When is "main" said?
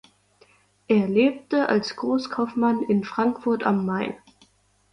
3.85-4.15